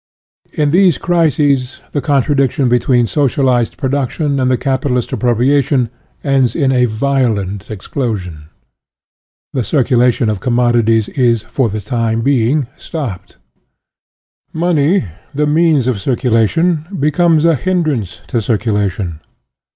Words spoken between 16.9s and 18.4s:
becomes a hindrance